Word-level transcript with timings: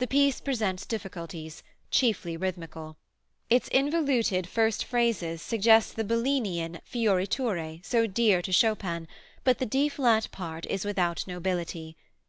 The 0.00 0.08
piece 0.08 0.40
presents 0.40 0.84
difficulties, 0.84 1.62
chiefly 1.92 2.36
rhythmical. 2.36 2.96
Its 3.48 3.68
involuted 3.68 4.48
first 4.48 4.84
phrases 4.84 5.40
suggest 5.40 5.94
the 5.94 6.02
Bellini 6.02 6.60
an 6.60 6.80
fioriture 6.84 7.86
so 7.86 8.08
dear 8.08 8.42
to 8.42 8.50
Chopin, 8.50 9.06
but 9.44 9.58
the 9.58 9.66
D 9.66 9.88
flat 9.88 10.32
part 10.32 10.66
is 10.66 10.84
without 10.84 11.24
nobility. 11.28 11.96